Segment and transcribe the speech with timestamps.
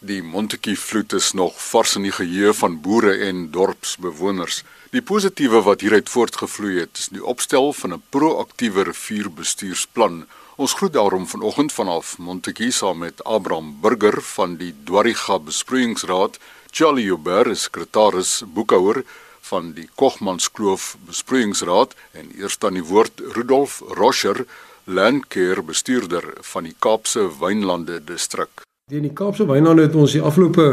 [0.00, 4.62] Die Montetjie vloed is nog vars in die geheue van boere en dorpsbewoners.
[4.96, 10.24] Die positiewe wat hieruit voortgevloei het, is die opstel van 'n proaktiewe rivierbestuursplan.
[10.56, 16.38] Ons groet daarom vanoggend vanaf Montetjie saam met Abraham Burger van die Dwariga Besproeiingsraad,
[16.70, 19.04] Charlie Joubert, sekretaris boekhouer
[19.40, 24.46] van die Kogmanskloof Besproeiingsraad en eers dan die woord Rudolf Roscher,
[24.84, 28.69] landcare bestuurder van die Kaapse Wynlande distrik.
[28.90, 30.64] In die Kaapse Wynlande het ons die afgelope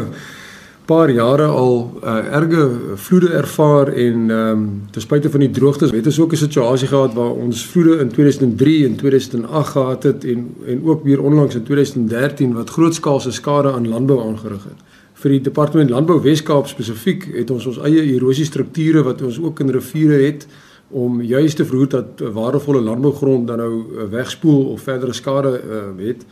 [0.90, 2.64] paar jare al uh, erge
[2.98, 6.88] vloede ervaar en ehm um, ten spyte van die droogtes het ons ook 'n situasie
[6.88, 11.54] gehad waar ons vloede in 2003 en 2008 gehad het en en ook weer onlangs
[11.54, 14.80] in 2013 wat grootskaalse skade aan landbou aangerig het.
[15.12, 19.60] Vir die departement landbou Wes-Kaap spesifiek het ons ons eie erosie strukture wat ons ook
[19.60, 20.46] in riviere het
[20.90, 26.06] om juist te verhoed dat waardevolle landbougrond dan nou uh, wegspoel of verdere skade uh,
[26.06, 26.26] het.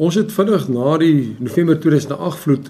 [0.00, 2.68] Ons het vinnig na die November 2008 vloed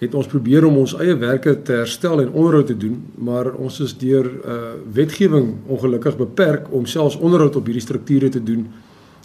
[0.00, 3.76] het ons probeer om ons eie werke te herstel en onderhoud te doen, maar ons
[3.84, 4.56] is deur uh
[4.96, 8.64] wetgewing ongelukkig beperk om selfs onderhoud op hierdie strukture te doen.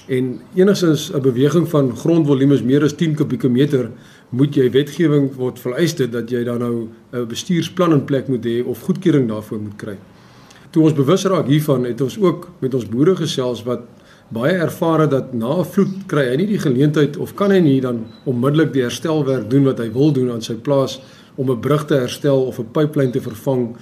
[0.08, 0.28] En
[0.60, 3.92] enigstens 'n beweging van grondvolumes meer as 10 kubieke meter
[4.30, 8.64] moet jy wetgewing word vereiste dat jy dan nou 'n bestuursplan in plek moet hê
[8.66, 9.98] of goedkeuring daarvoor moet kry.
[10.70, 13.82] Toe ons bewus raak hiervan, het ons ook met ons boere gesels wat
[14.30, 17.82] baie ervare dat na 'n vloed kry hy nie die geleentheid of kan hy nie
[17.82, 21.00] dan onmiddellik die herstelwerk doen wat hy wil doen aan sy plaas
[21.36, 23.76] om 'n brug te herstel of 'n pyplyn te vervang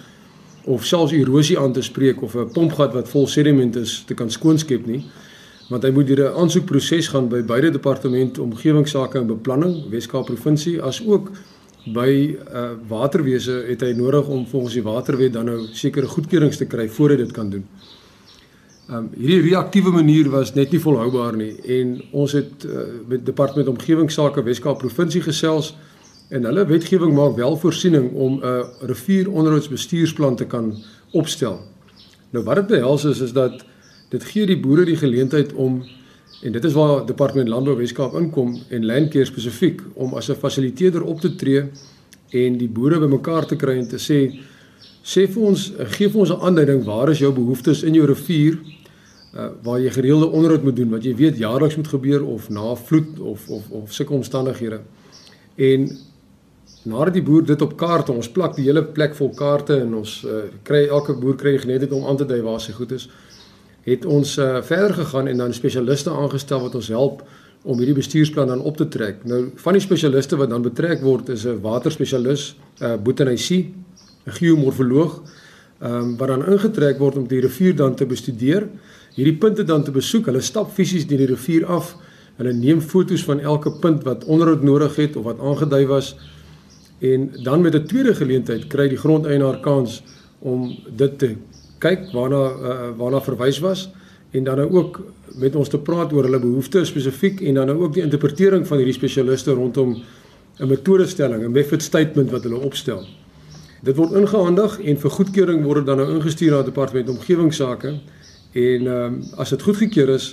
[0.65, 4.29] of selfs erosie aan te spreek of 'n pompgat wat vol sediment is te kan
[4.29, 5.03] skoonskep nie
[5.69, 10.81] want hy moet deur 'n aansoekproses gaan by beide departement omgewingsake en beplanning Weskaap provinsie
[10.81, 11.31] as ook
[11.85, 16.65] by uh, waterwese het hy nodig om volgens die waterwet dan nou sekere goedkeurings te
[16.65, 17.65] kry voor hy dit kan doen.
[18.85, 23.23] Ehm um, hierdie reaktiewe manier was net nie volhoubaar nie en ons het uh, met
[23.25, 25.71] departement omgewingsake Weskaap provinsie gesels
[26.29, 30.75] en hulle wetgewing maak wel voorsiening om 'n uh, rivieronderhoudsbestuursplan te kan
[31.11, 31.57] opstel.
[32.29, 33.65] Nou wat dit behels is is dat
[34.09, 35.81] dit gee die boere die geleentheid om
[36.43, 41.03] en dit is waar departement landbou Weskaap inkom en landcare spesifiek om as 'n fasiliteerder
[41.03, 41.63] op te tree
[42.29, 44.39] en die boere bymekaar te kry en te sê
[45.05, 45.67] sê vir ons
[45.97, 48.57] gee vir ons 'n aanduiding waar is jou behoeftes in jou rivier
[49.35, 52.75] uh, waar jy gereelde onderhoud moet doen wat jy weet jaarliks moet gebeur of na
[52.75, 54.81] vloed of of of sulke omstandighede.
[55.55, 55.89] En
[56.83, 60.17] nadat die boer dit op kaarte, ons plak die hele plek vol kaarte en ons
[60.25, 63.09] uh, kry elke boer kry geleentheid om aan te dui waar sy goed is,
[63.85, 67.23] het ons uh, verder gegaan en dan spesialiste aangestel wat ons help
[67.65, 69.23] om hierdie bestuursplan dan op te trek.
[69.25, 73.73] Nou van die spesialiste wat dan betrek word is 'n waterspesialis, 'n uh, botanissie
[74.25, 75.21] 'n geomorfoloog
[75.79, 78.67] ehm um, wat dan ingetrek word om die rivier dan te bestudeer,
[79.15, 80.25] hierdie punte dan te besoek.
[80.25, 81.95] Hulle stap fisies deur die rivier af.
[82.37, 86.15] Hulle neem foto's van elke punt wat onderhoud nodig het of wat aangedui was
[86.99, 90.03] en dan met 'n tweede geleentheid kry die grondeienaar kans
[90.39, 91.35] om dit te
[91.77, 93.89] kyk waarna uh, waarna verwys was
[94.31, 95.01] en dan nou ook
[95.35, 98.77] met ons te praat oor hulle behoeftes spesifiek en dan nou ook die interpretering van
[98.77, 99.95] hierdie spesialiste rondom
[100.59, 103.05] 'n metodestelling, 'n method statement wat hulle opstel.
[103.85, 107.91] Dit word ingehandig en vir goedkeuring word dit dan nou ingestuur na departement omgewingsake
[108.57, 110.31] en ehm um, as dit goedgekeur is,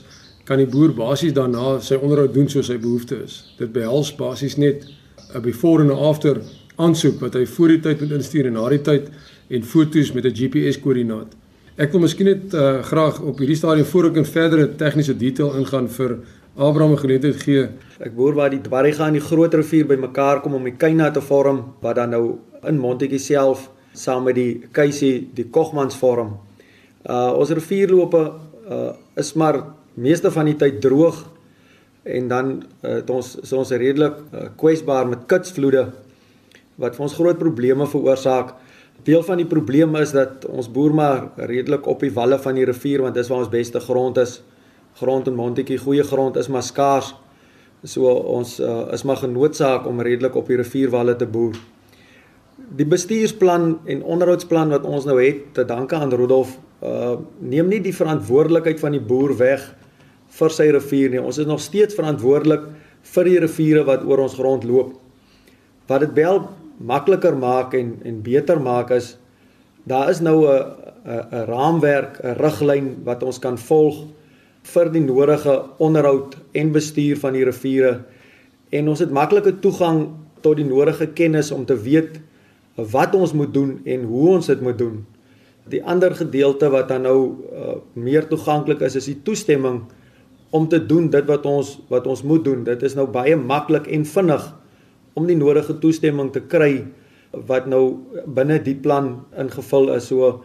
[0.48, 3.34] kan die boer basies daarna sy onderhoud doen soos sy behoefte is.
[3.58, 4.86] Dit behels basies net
[5.34, 6.40] 'n before en after
[6.76, 9.10] aansoek wat hy voor die tyd moet instuur en na die tyd
[9.50, 11.36] en foto's met 'n GPS koördinaat.
[11.76, 15.56] Ek wil miskien net uh, graag op hierdie stadium voor ek in verdere tegniese detail
[15.56, 16.18] ingaan vir
[16.56, 17.68] Abraham geleentheid gee.
[18.00, 21.20] Ek boer waar die Dwariga en die Groot rivier bymekaar kom om die Kaina te
[21.20, 23.68] vorm wat dan nou in Montetjie self
[23.98, 26.36] saam met die Keisie die Kogmans vorm.
[27.02, 28.22] Uh ons rivierloope
[28.70, 29.58] uh is maar
[29.94, 31.18] meeste van die tyd droog
[32.02, 32.52] en dan
[32.82, 35.90] uh, het ons is ons redelik uh, kwesbaar met kitsvloede
[36.80, 38.54] wat vir ons groot probleme veroorsaak.
[39.04, 42.66] Deel van die probleem is dat ons boer maar redelik op die walle van die
[42.66, 44.40] rivier want dis waar ons beste grond is.
[44.98, 47.12] Grond in Montetjie, goeie grond is maar skaars.
[47.84, 51.58] So ons uh, is maar genoodsaak om redelik op die rivierwalle te boer
[52.76, 57.80] die bestuursplan en onderhoudsplan wat ons nou het, te danke aan Rudolf, uh neem nie
[57.82, 59.62] die verantwoordelikheid van die boer weg
[60.38, 61.20] vir sy rivier nie.
[61.20, 62.64] Ons is nog steeds verantwoordelik
[63.14, 64.94] vir die riviere wat oor ons grond loop.
[65.90, 66.42] Wat dit wel
[66.82, 69.16] makliker maak en en beter maak is
[69.84, 70.64] daar is nou 'n
[71.06, 74.06] 'n raamwerk, 'n riglyn wat ons kan volg
[74.62, 78.04] vir die nodige onderhoud en bestuur van die riviere
[78.70, 80.08] en ons het maklike toegang
[80.40, 82.20] tot die nodige kennis om te weet
[82.74, 85.02] wat ons moet doen en hoe ons dit moet doen.
[85.70, 87.18] Die ander gedeelte wat dan nou
[87.52, 89.82] uh, meer toeganklik is is die toestemming
[90.50, 92.64] om te doen dit wat ons wat ons moet doen.
[92.64, 94.48] Dit is nou baie maklik en vinnig
[95.14, 96.84] om die nodige toestemming te kry
[97.48, 100.08] wat nou binne die plan ingevul is.
[100.10, 100.42] So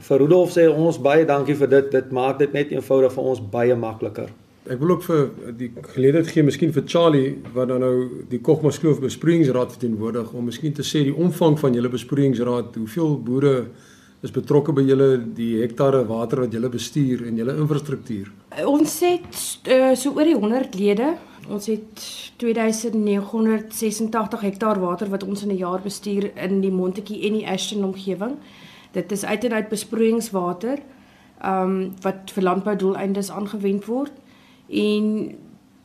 [0.00, 1.90] vir Rudolf sê ons baie dankie vir dit.
[1.92, 4.30] Dit maak dit net eenvoudig vir ons baie makliker.
[4.68, 8.98] Ek wil ook vir die geleentheid gee miskien vir Charlie wat dan nou die Kogmaskloof
[9.00, 13.72] besproeiingsraad verteenwoordig om miskien te sê die omvang van julle besproeiingsraad, hoeveel boere
[14.20, 18.28] is betrokke by julle die hektare water wat julle bestuur en julle infrastruktuur.
[18.68, 19.32] Ons het
[19.72, 21.16] uh, so oor die 100 lede.
[21.48, 22.04] Ons het
[22.42, 27.84] 2986 hektaar water wat ons in 'n jaar bestuur in die Montetjie en die Ashton
[27.84, 28.36] omgewing.
[28.92, 30.78] Dit is uit en uit besproeiingswater
[31.44, 34.12] um, wat vir landboudoeleindes aangewend word
[34.70, 35.38] en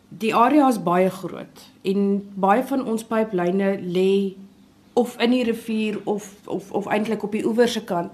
[0.10, 4.36] die area is baie groot en baie van ons pyplyne lê
[4.94, 8.12] of in die rivier of of of eintlik op die oewer se kant.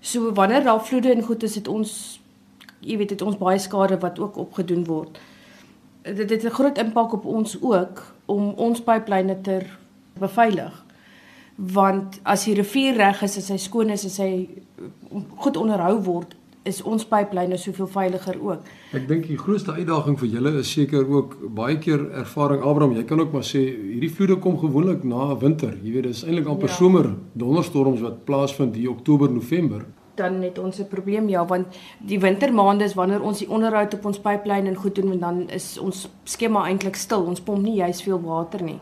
[0.00, 2.20] So wanneer daar vloede en goed is, het ons
[2.84, 5.18] jy weet, het ons baie skade wat ook opgedoen word.
[6.04, 9.60] Dit het 'n groot impak op ons ook om ons pyplyne te
[10.18, 10.84] beveilig.
[11.56, 14.48] Want as die rivier reg is, as hy skoon is, as hy
[15.36, 16.34] goed onderhou word,
[16.64, 18.68] is ons pyplyne soveel veiliger ook.
[18.96, 23.04] Ek dink die grootste uitdaging vir julle is seker ook baie keer ervaring Abraham, jy
[23.08, 25.74] kan ook maar sê hierdie vloede kom gewoonlik na winter.
[25.82, 26.78] Jy weet, dis eintlik amper ja.
[26.78, 29.84] somer donderstorms wat plaasvind hier Oktober, November.
[30.16, 31.66] Dan het ons 'n probleem ja, want
[32.00, 35.48] die wintermaande is wanneer ons die onderhoud op ons pyplyne en goed doen en dan
[35.50, 37.24] is ons skema eintlik stil.
[37.24, 38.80] Ons pomp nie juis veel water nie.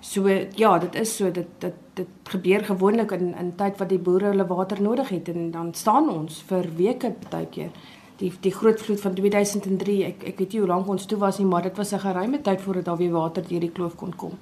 [0.00, 3.98] So ja, dit is so dit dit dit gebeur gewoonlik in in tyd wat die
[3.98, 7.70] boere hulle water nodig het en dan staan ons vir weke baie keer.
[8.18, 11.38] Die die groot vloed van 2003, ek ek weet nie hoe lank ons toe was
[11.38, 14.14] nie, maar dit was 'n geruime tyd voordat daar weer water deur die kloof kon
[14.16, 14.38] kom.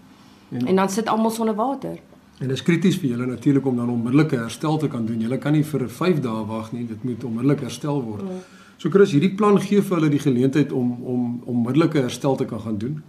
[0.50, 1.98] En, en dan sit almal sonder water.
[2.38, 5.20] En dit is krities vir julle natuurlik om dan onmiddellike herstel te kan doen.
[5.20, 8.22] Julle kan nie vir 5 dae wag nie, dit moet onmiddellik herstel word.
[8.22, 8.42] Mm.
[8.76, 12.60] So Chris, hierdie plan gee vir hulle die geleentheid om om onmiddellike herstel te kan
[12.60, 13.02] gaan doen.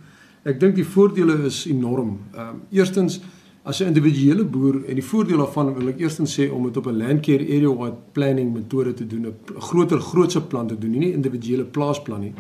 [0.44, 2.20] Ek dink die voordele is enorm.
[2.34, 3.22] Ehm um, eerstens
[3.64, 6.88] as 'n individuele boer en die voordeel daarvan wil ek eerstens sê om dit op
[6.88, 11.10] 'n landcare area wide planning metode te doen, 'n groter grootse plan te doen, nie
[11.10, 12.34] 'n individuele plaasplan nie,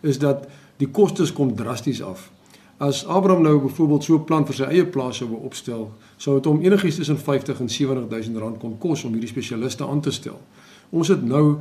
[0.00, 2.30] is dat die kostes kom drasties af.
[2.78, 6.44] As Abraham nou byvoorbeeld so 'n plan vir sy eie plaas sou opstel, sou dit
[6.44, 10.10] hom enigiets tussen 50 en 70 000 rand kon kos om hierdie spesialiste aan te
[10.10, 10.40] stel.
[10.90, 11.56] Ons het nou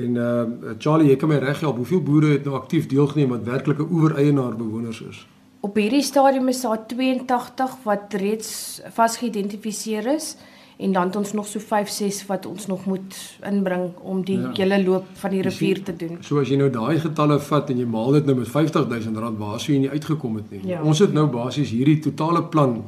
[0.00, 1.76] En uh Charlie, jy kan my reg help.
[1.82, 5.26] Hoeveel boere het nou aktief deelgeneem wat werklike oewereienaar bewoners is?
[5.60, 10.36] Op hierdie stadium is daar 82 wat reeds vasgeïdentifiseer is
[10.80, 13.16] en dan het ons nog so 5 6 wat ons nog moet
[13.50, 14.52] inbring om die ja.
[14.56, 16.16] hele loop van die rivier te doen.
[16.24, 19.38] So as jy nou daai getalle vat en jy maal dit nou met 50000 rand,
[19.38, 20.62] waar sou jy nie uitgekom het nie.
[20.72, 20.80] Ja.
[20.82, 22.78] Ons het nou basies hierdie totale plan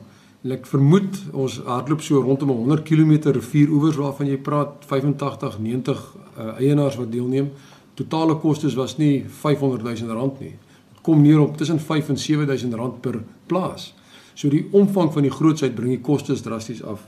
[0.43, 6.47] Ek vermoed ons hardloop so rondom 100 km rivieroewers waarvan jy praat 85 90 uh,
[6.59, 7.53] eienaars wat deelneem.
[7.95, 10.57] Totale kostes was nie 500 000 rand nie.
[10.91, 13.93] Dit kom neer op tussen 5 en 7000 rand per plaas.
[14.35, 17.07] So die omvang van die grootsheid bring die kostes drasties af.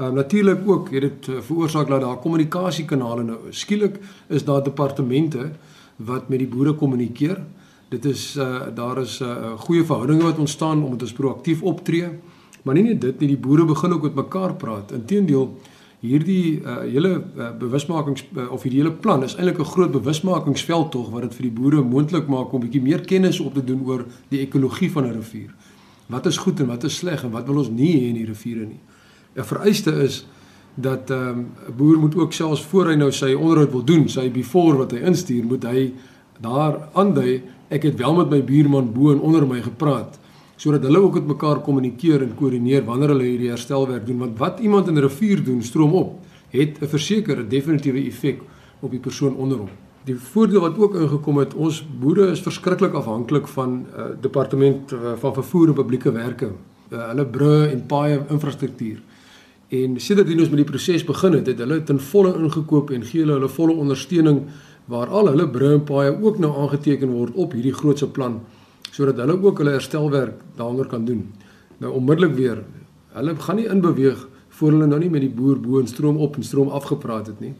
[0.00, 5.52] Uh, Natuurlik ook het dit uh, veroorsaak dat daar kommunikasiekanale nou skielik is daar departemente
[6.02, 7.44] wat met die boere kommunikeer.
[7.94, 12.10] Dit is uh, daar is 'n uh, goeie verhoudinge wat ontstaan omdat ons proaktief optree.
[12.66, 14.90] Maar nie net dit nie, die boere begin ook met mekaar praat.
[14.96, 15.52] Inteendeel,
[16.02, 20.90] hierdie uh, hele uh, bewusmakings uh, of hierdie hele plan is eintlik 'n groot bewusmakingsveld
[20.90, 23.86] tog wat dit vir die boere moontlik maak om bietjie meer kennis op te doen
[23.86, 25.54] oor die ekologie van 'n rivier.
[26.06, 28.26] Wat is goed en wat is sleg en wat wil ons nie hê in die
[28.26, 28.80] riviere nie.
[29.36, 30.26] 'n Vereiste is
[30.74, 34.08] dat ehm, 'n um, boer moet ook selfs voor hy nou sy onderhoud wil doen,
[34.08, 35.92] sy before wat hy instuur, moet hy
[36.40, 40.18] daar aandui ek het wel met my buurman bo en onder my gepraat
[40.56, 44.60] sodat hulle ook met mekaar kommunikeer en koördineer wanneer hulle hierdie herstelwerk doen want wat
[44.60, 46.18] iemand in 'n rivier doen stroom op
[46.50, 48.40] het 'n versekerde definitiewe effek
[48.80, 49.68] op die persoon onder hom.
[50.04, 54.98] Die voordeel wat ook ingekom het, ons boere is verskriklik afhanklik van uh, departement uh,
[55.16, 56.50] van vervoer en publieke werke.
[56.90, 59.00] Uh, hulle brûe en paaie infrastruktuur.
[59.68, 63.20] En sedertdien ons met die proses begin het, het hulle ten volle ingekoop en gee
[63.24, 64.44] hulle hulle volle ondersteuning
[64.84, 68.40] waar al hulle brûe en paaie ook nou aangeteken word op hierdie grootse plan
[68.96, 71.26] sodat hulle ook hulle herstelwerk daaroor kan doen.
[71.82, 72.62] Nou onmiddellik weer,
[73.12, 74.22] hulle gaan nie inbeweeg
[74.56, 77.42] voor hulle nou nie met die boer bo en stroom op en stroom afgepraat het
[77.44, 77.52] nie.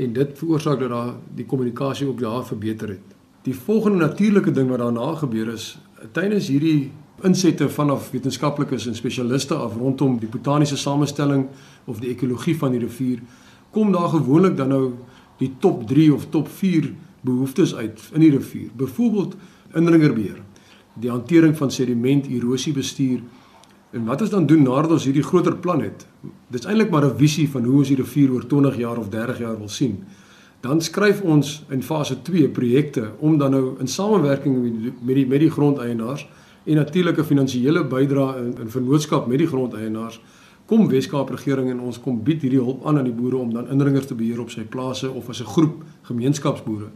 [0.00, 3.16] En dit veroorsaak dat daar die kommunikasie ook daar verbeter het.
[3.44, 5.76] Die volgende natuurlike ding wat daarna gebeur is,
[6.16, 6.90] tydens hierdie
[7.26, 11.48] insette vanaf wetenskaplikes en spesialiste af rondom die botaniese samestelling
[11.84, 13.20] of die ekologie van die rivier,
[13.74, 14.82] kom daar gewoonlik dan nou
[15.42, 18.70] die top 3 of top 4 behoeftes uit in die rivier.
[18.76, 19.36] Byvoorbeeld
[19.74, 20.38] indringerbeheer
[21.00, 23.20] die hantering van sediment, erosie bestuur.
[23.90, 26.06] En wat ons dan doen nadat ons hierdie groter plan het?
[26.48, 29.08] Dit is eintlik maar 'n visie van hoe ons die rivier oor 20 jaar of
[29.08, 30.04] 30 jaar wil sien.
[30.60, 34.62] Dan skryf ons in fase 2 projekte om dan nou in samewerking
[35.00, 36.28] met die met die grondeienaars
[36.64, 40.20] en natuurlik 'n finansiële bydrae in, in vennootskap met die grondeienaars
[40.68, 43.70] kom Weskaap regering en ons kom bied hierdie hulp aan aan die boere om dan
[43.72, 46.90] indringers te beheer op sy plase of as 'n groep gemeenskapsboere.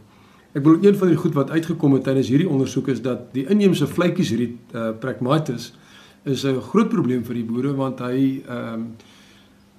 [0.53, 3.47] Ek wil een van die goed wat uitgekom het tydens hierdie ondersoek is dat die
[3.49, 5.71] inheemse vletjiesriet uh, Pragmatis
[6.29, 8.85] is 'n groot probleem vir die boere want hy ehm um,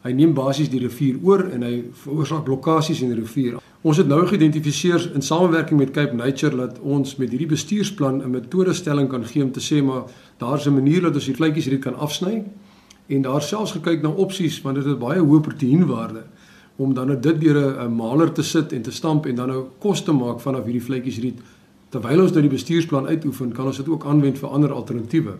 [0.04, 3.54] hy neem basies die rivier oor en hy veroorsaak blokkades in die rivier.
[3.82, 8.30] Ons het nou geïdentifiseer in samewerking met Cape Nature dat ons met hierdie bestuursplan 'n
[8.30, 10.02] metodestelling kan gee om te sê maar
[10.38, 12.44] daar's 'n manier dat ons die vletjies hierdie kan afsny
[13.06, 16.24] en daar selfs gekyk na opsies want dit het baie hoë proteïenwaarde
[16.76, 19.64] om dan nou dit deur 'n maler te sit en te stamp en dan nou
[19.78, 21.38] kos te maak vanaf hierdie vletjies riet
[21.88, 25.34] terwyl ons nou die bestuursplan uitoefen kan ons dit ook aanwend vir ander alternatiewe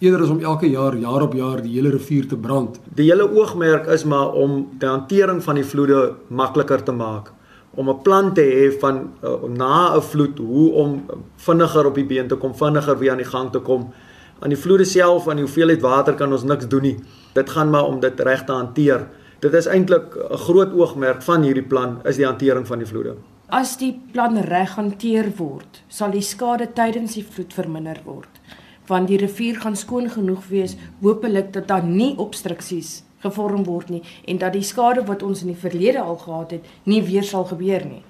[0.00, 2.80] eerder as om elke jaar jaar op jaar die hele rivier te brand.
[2.94, 7.32] Die hele oogmerk is maar om die hantering van die vloede makliker te maak
[7.74, 11.02] om 'n plan te hê van uh, na 'n vloed hoe om
[11.36, 13.92] vinniger op die been te kom, vinniger weer aan die gang te kom.
[14.38, 16.98] Aan die vloede self, aan die hoeveelheid water kan ons niks doen nie.
[17.32, 19.08] Dit gaan maar om dit reg te hanteer.
[19.44, 23.14] Dit is eintlik 'n groot oogmerk van hierdie plan is die hantering van die vloede.
[23.48, 28.40] As die plan reg hanteer word, sal die skade tydens die vloed verminder word
[28.86, 34.02] want die rivier gaan skoon genoeg wees hopelik dat daar nie obstruksies gevorm word nie
[34.28, 37.44] en dat die skade wat ons in die verlede al gehad het nie weer sal
[37.44, 38.02] gebeur nie.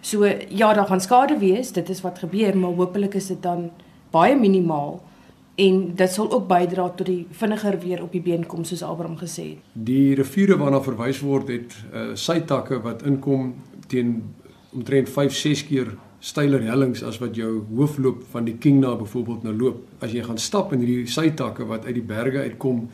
[0.00, 3.70] So ja, daar gaan skade wees, dit is wat gebeur, maar hopelik is dit dan
[4.10, 5.00] baie minimaal
[5.60, 9.18] en dit sal ook bydra tot die vinniger weer op die been kom soos Abraham
[9.20, 9.72] gesê het.
[9.72, 13.54] Die riviere waarna verwys word het uh, sy takke wat inkom
[13.90, 14.14] teen
[14.72, 19.84] omtrent 5-6 keer steiler hellings as wat jou hoofloop van die Kingna byvoorbeeld nou loop.
[20.04, 22.84] As jy gaan stap in hierdie sytakke wat uit die berge uitkom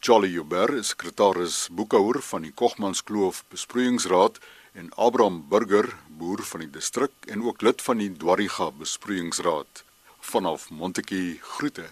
[0.00, 4.38] Jolly Uber, sekretaris boekhouer van die Kogmanskloof Besproeiingsraad
[4.78, 9.82] en Abraham Burger, boer van die distrik en ook lid van die Dwarriga Besproeiingsraad
[10.30, 11.88] vanaf Montetjie groete.